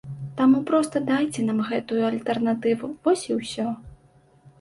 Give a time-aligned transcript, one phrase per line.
[0.37, 3.67] Таму проста дайце нам гэтую альтэрнатыву, вось і ўсё.